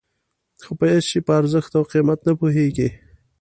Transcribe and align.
خو 0.63 0.71
په 0.79 0.85
هېڅ 0.91 1.05
شي 1.11 1.19
په 1.27 1.31
ارزښت 1.39 1.71
او 1.77 1.83
قیمت 1.91 2.19
نه 2.27 2.33
پوهېږي. 2.39 2.89